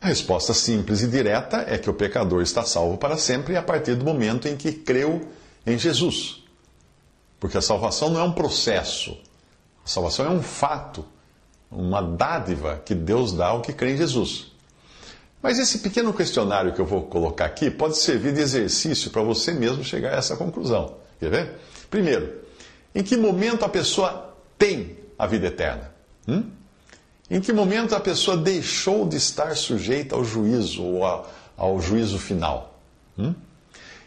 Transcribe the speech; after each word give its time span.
A 0.00 0.06
resposta 0.06 0.54
simples 0.54 1.02
e 1.02 1.08
direta 1.08 1.64
é 1.68 1.76
que 1.76 1.90
o 1.90 1.94
pecador 1.94 2.40
está 2.40 2.64
salvo 2.64 2.96
para 2.96 3.18
sempre 3.18 3.54
a 3.54 3.62
partir 3.62 3.94
do 3.94 4.04
momento 4.04 4.48
em 4.48 4.56
que 4.56 4.72
creu 4.72 5.28
em 5.66 5.78
Jesus. 5.78 6.42
Porque 7.38 7.58
a 7.58 7.62
salvação 7.62 8.08
não 8.08 8.20
é 8.20 8.22
um 8.22 8.32
processo, 8.32 9.18
a 9.84 9.88
salvação 9.88 10.24
é 10.24 10.30
um 10.30 10.42
fato, 10.42 11.04
uma 11.70 12.00
dádiva 12.00 12.80
que 12.84 12.94
Deus 12.94 13.32
dá 13.32 13.48
ao 13.48 13.60
que 13.60 13.74
crê 13.74 13.92
em 13.92 13.96
Jesus. 13.98 14.50
Mas 15.42 15.58
esse 15.58 15.78
pequeno 15.78 16.12
questionário 16.12 16.72
que 16.72 16.80
eu 16.80 16.86
vou 16.86 17.02
colocar 17.02 17.44
aqui 17.46 17.70
pode 17.70 17.96
servir 17.98 18.32
de 18.32 18.40
exercício 18.40 19.10
para 19.10 19.22
você 19.22 19.52
mesmo 19.52 19.84
chegar 19.84 20.14
a 20.14 20.16
essa 20.16 20.36
conclusão. 20.36 20.96
Quer 21.18 21.30
ver? 21.30 21.58
Primeiro, 21.90 22.40
em 22.94 23.02
que 23.02 23.16
momento 23.16 23.64
a 23.64 23.68
pessoa 23.68 24.34
tem 24.58 24.96
a 25.18 25.26
vida 25.26 25.46
eterna? 25.46 25.92
Hum? 26.26 26.50
Em 27.30 27.40
que 27.40 27.52
momento 27.52 27.94
a 27.94 28.00
pessoa 28.00 28.36
deixou 28.36 29.06
de 29.06 29.16
estar 29.16 29.56
sujeita 29.56 30.16
ao 30.16 30.24
juízo 30.24 30.82
ou 30.82 31.04
ao, 31.04 31.30
ao 31.56 31.80
juízo 31.80 32.18
final? 32.18 32.80
Hum? 33.16 33.34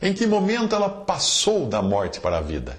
Em 0.00 0.12
que 0.12 0.26
momento 0.26 0.76
ela 0.76 0.88
passou 0.88 1.66
da 1.66 1.82
morte 1.82 2.20
para 2.20 2.38
a 2.38 2.40
vida? 2.40 2.78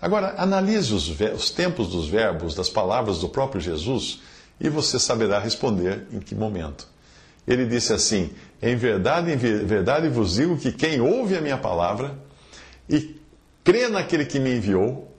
Agora, 0.00 0.34
analise 0.38 0.94
os, 0.94 1.08
os, 1.08 1.50
tempos 1.50 1.88
dos 1.88 2.08
verbos, 2.08 2.54
das 2.54 2.68
palavras 2.68 3.18
do 3.18 3.28
próprio 3.28 3.60
Jesus, 3.60 4.20
e 4.60 4.68
você 4.68 4.98
saberá 4.98 5.38
responder 5.40 6.06
em 6.12 6.20
que 6.20 6.34
momento. 6.34 6.86
Ele 7.46 7.66
disse 7.66 7.92
assim: 7.92 8.30
Em 8.62 8.76
verdade, 8.76 9.32
em 9.32 9.36
verdade 9.36 10.08
vos 10.08 10.34
digo 10.34 10.56
que 10.56 10.70
quem 10.70 11.00
ouve 11.00 11.36
a 11.36 11.40
minha 11.40 11.58
palavra 11.58 12.16
e 12.88 13.20
crê 13.64 13.88
naquele 13.88 14.24
que 14.24 14.38
me 14.38 14.56
enviou, 14.56 15.12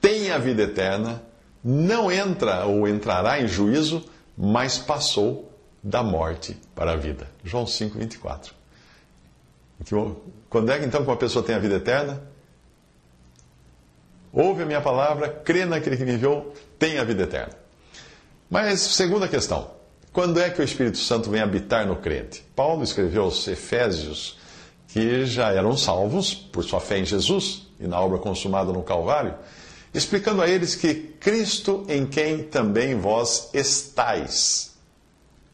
tem 0.00 0.30
a 0.30 0.38
vida 0.38 0.64
eterna 0.64 1.22
não 1.68 2.12
entra 2.12 2.64
ou 2.64 2.86
entrará 2.86 3.42
em 3.42 3.48
juízo, 3.48 4.04
mas 4.38 4.78
passou 4.78 5.52
da 5.82 6.00
morte 6.00 6.56
para 6.76 6.92
a 6.92 6.96
vida. 6.96 7.26
João 7.42 7.66
5, 7.66 7.98
24. 7.98 8.54
Quando 10.48 10.70
é 10.70 10.84
então 10.84 11.02
que 11.02 11.10
uma 11.10 11.16
pessoa 11.16 11.44
tem 11.44 11.56
a 11.56 11.58
vida 11.58 11.74
eterna? 11.74 12.22
Ouve 14.32 14.62
a 14.62 14.66
minha 14.66 14.80
palavra, 14.80 15.28
crê 15.28 15.64
naquele 15.64 15.96
que 15.96 16.04
me 16.04 16.12
enviou, 16.12 16.54
tem 16.78 16.98
a 16.98 17.04
vida 17.04 17.24
eterna. 17.24 17.54
Mas, 18.48 18.80
segunda 18.80 19.26
questão, 19.26 19.72
quando 20.12 20.38
é 20.38 20.48
que 20.50 20.60
o 20.60 20.64
Espírito 20.64 20.98
Santo 20.98 21.30
vem 21.30 21.40
habitar 21.40 21.84
no 21.84 21.96
crente? 21.96 22.44
Paulo 22.54 22.84
escreveu 22.84 23.24
aos 23.24 23.48
Efésios 23.48 24.38
que 24.86 25.26
já 25.26 25.50
eram 25.50 25.76
salvos 25.76 26.32
por 26.32 26.62
sua 26.62 26.78
fé 26.78 26.98
em 26.98 27.04
Jesus 27.04 27.66
e 27.80 27.88
na 27.88 28.00
obra 28.00 28.18
consumada 28.18 28.72
no 28.72 28.84
Calvário 28.84 29.34
explicando 29.96 30.42
a 30.42 30.48
eles 30.48 30.74
que 30.74 30.94
Cristo 30.94 31.84
em 31.88 32.06
quem 32.06 32.44
também 32.44 32.94
vós 32.94 33.48
estais. 33.54 34.76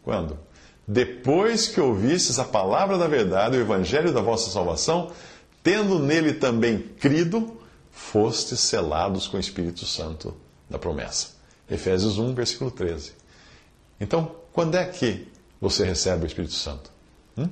Quando? 0.03 0.39
Depois 0.87 1.69
que 1.69 1.81
ouvistes 1.81 2.39
a 2.39 2.45
palavra 2.45 2.99
da 2.99 3.07
verdade, 3.07 3.57
o 3.57 3.61
evangelho 3.61 4.13
da 4.13 4.21
vossa 4.21 4.51
salvação, 4.51 5.13
tendo 5.63 5.99
nele 6.01 6.35
também 6.35 6.79
crido, 6.79 7.61
fostes 7.91 8.59
selados 8.61 9.29
com 9.29 9.37
o 9.37 9.41
Espírito 9.41 9.87
Santo 9.87 10.37
da 10.69 10.79
promessa. 10.79 11.29
Efésios 11.71 12.19
1, 12.19 12.35
versículo 12.35 12.71
13. 12.71 13.13
Então, 14.01 14.35
quando 14.53 14.75
é 14.75 14.85
que 14.85 15.29
você 15.61 15.85
recebe 15.85 16.25
o 16.25 16.27
Espírito 16.27 16.55
Santo? 16.55 16.91
Hum? 17.39 17.49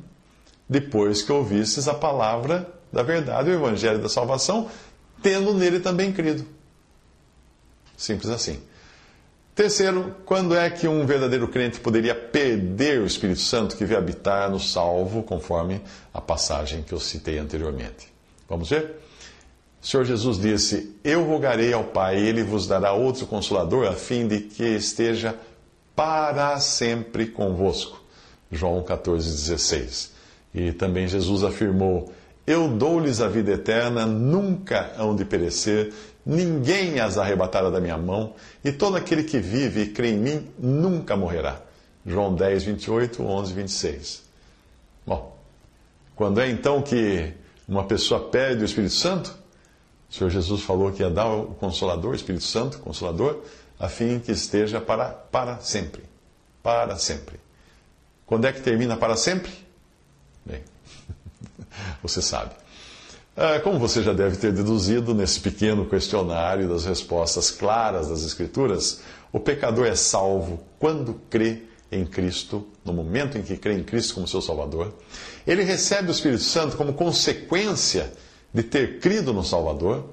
Depois 0.68 1.22
que 1.22 1.30
ouvistes 1.30 1.86
a 1.86 1.94
palavra 1.94 2.68
da 2.92 3.04
verdade, 3.04 3.50
o 3.50 3.54
evangelho 3.54 4.00
da 4.00 4.08
salvação, 4.08 4.68
tendo 5.22 5.54
nele 5.54 5.78
também 5.78 6.12
crido. 6.12 6.44
Simples 8.00 8.30
assim. 8.30 8.58
Terceiro, 9.54 10.16
quando 10.24 10.56
é 10.56 10.70
que 10.70 10.88
um 10.88 11.04
verdadeiro 11.04 11.46
crente 11.46 11.78
poderia 11.80 12.14
perder 12.14 13.02
o 13.02 13.04
Espírito 13.04 13.40
Santo 13.40 13.76
que 13.76 13.84
veio 13.84 13.98
habitar 13.98 14.50
no 14.50 14.58
salvo, 14.58 15.22
conforme 15.22 15.82
a 16.14 16.18
passagem 16.18 16.82
que 16.82 16.94
eu 16.94 16.98
citei 16.98 17.36
anteriormente? 17.36 18.10
Vamos 18.48 18.70
ver? 18.70 18.96
O 19.82 19.86
Senhor 19.86 20.04
Jesus 20.04 20.38
disse: 20.38 20.96
Eu 21.04 21.26
rogarei 21.26 21.74
ao 21.74 21.84
Pai, 21.84 22.16
ele 22.18 22.42
vos 22.42 22.66
dará 22.66 22.94
outro 22.94 23.26
consolador, 23.26 23.86
a 23.86 23.92
fim 23.92 24.26
de 24.26 24.40
que 24.40 24.64
esteja 24.64 25.36
para 25.94 26.58
sempre 26.58 27.26
convosco. 27.26 28.02
João 28.50 28.82
14,16. 28.82 30.08
E 30.54 30.72
também 30.72 31.06
Jesus 31.06 31.44
afirmou: 31.44 32.10
Eu 32.46 32.66
dou-lhes 32.66 33.20
a 33.20 33.28
vida 33.28 33.52
eterna, 33.52 34.06
nunca 34.06 34.94
hão 34.96 35.14
de 35.14 35.26
perecer 35.26 35.92
ninguém 36.24 37.00
as 37.00 37.18
arrebatará 37.18 37.70
da 37.70 37.80
minha 37.80 37.98
mão, 37.98 38.34
e 38.64 38.72
todo 38.72 38.96
aquele 38.96 39.24
que 39.24 39.38
vive 39.38 39.82
e 39.82 39.88
crê 39.88 40.10
em 40.10 40.18
mim 40.18 40.50
nunca 40.58 41.16
morrerá. 41.16 41.60
João 42.04 42.34
10, 42.34 42.64
28, 42.64 43.22
11, 43.22 43.52
26. 43.52 44.22
Bom, 45.06 45.36
quando 46.14 46.40
é 46.40 46.48
então 46.48 46.82
que 46.82 47.32
uma 47.68 47.84
pessoa 47.84 48.28
perde 48.28 48.62
o 48.62 48.64
Espírito 48.64 48.94
Santo? 48.94 49.38
O 50.10 50.14
Senhor 50.14 50.30
Jesus 50.30 50.62
falou 50.62 50.90
que 50.92 51.02
ia 51.02 51.10
dar 51.10 51.26
o 51.26 51.54
Consolador, 51.54 52.10
o 52.10 52.14
Espírito 52.14 52.44
Santo, 52.44 52.78
Consolador, 52.78 53.42
a 53.78 53.88
fim 53.88 54.18
que 54.18 54.32
esteja 54.32 54.80
para, 54.80 55.08
para 55.08 55.58
sempre. 55.60 56.02
Para 56.62 56.96
sempre. 56.96 57.38
Quando 58.26 58.46
é 58.46 58.52
que 58.52 58.60
termina 58.60 58.96
para 58.96 59.16
sempre? 59.16 59.52
Bem, 60.44 60.62
você 62.02 62.20
sabe. 62.20 62.54
É, 63.36 63.60
como 63.60 63.78
você 63.78 64.02
já 64.02 64.12
deve 64.12 64.36
ter 64.36 64.52
deduzido 64.52 65.14
nesse 65.14 65.40
pequeno 65.40 65.86
questionário 65.86 66.68
das 66.68 66.84
respostas 66.84 67.50
claras 67.50 68.08
das 68.08 68.24
Escrituras, 68.24 69.00
o 69.32 69.38
pecador 69.38 69.86
é 69.86 69.94
salvo 69.94 70.60
quando 70.78 71.14
crê 71.30 71.62
em 71.92 72.04
Cristo, 72.04 72.66
no 72.84 72.92
momento 72.92 73.38
em 73.38 73.42
que 73.42 73.56
crê 73.56 73.74
em 73.74 73.84
Cristo 73.84 74.14
como 74.14 74.26
seu 74.26 74.42
Salvador. 74.42 74.92
Ele 75.46 75.62
recebe 75.62 76.08
o 76.08 76.12
Espírito 76.12 76.42
Santo 76.42 76.76
como 76.76 76.92
consequência 76.92 78.12
de 78.52 78.62
ter 78.62 78.98
crido 78.98 79.32
no 79.32 79.44
Salvador. 79.44 80.10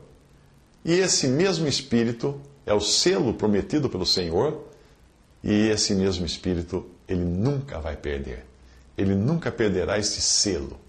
E 0.85 0.93
esse 0.93 1.27
mesmo 1.27 1.67
Espírito 1.67 2.39
é 2.65 2.73
o 2.73 2.79
selo 2.79 3.33
prometido 3.33 3.89
pelo 3.89 4.05
Senhor. 4.05 4.63
E 5.43 5.69
esse 5.69 5.93
mesmo 5.93 6.25
Espírito 6.25 6.85
ele 7.07 7.23
nunca 7.23 7.79
vai 7.79 7.95
perder. 7.95 8.45
Ele 8.97 9.15
nunca 9.15 9.51
perderá 9.51 9.97
este 9.97 10.21
selo 10.21 10.79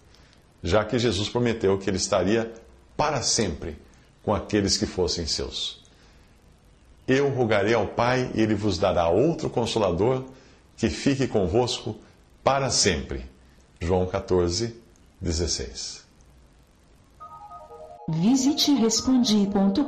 já 0.63 0.85
que 0.85 0.99
Jesus 0.99 1.29
prometeu 1.29 1.79
que 1.79 1.89
ele 1.89 1.97
estaria 1.97 2.53
para 2.97 3.23
sempre 3.23 3.79
com 4.23 4.35
aqueles 4.35 4.77
que 4.77 4.87
fossem 4.87 5.27
seus. 5.27 5.83
Eu 7.07 7.31
rogarei 7.31 7.75
ao 7.75 7.87
Pai 7.87 8.31
e 8.35 8.41
ele 8.41 8.55
vos 8.55 8.79
dará 8.79 9.09
outro 9.09 9.49
consolador 9.49 10.25
que 10.77 10.91
fique 10.91 11.27
convosco 11.27 11.97
para 12.45 12.71
sempre. 12.71 13.25
João 13.81 14.07
14, 14.07 14.77
16. 15.21 16.07
Visite 18.09 18.73
respondi.com.br. 18.75 19.79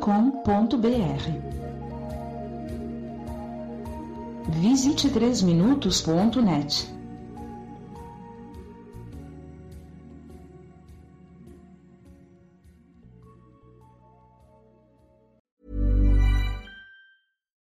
Visite 4.60 5.08
3minutos.net. 5.08 6.99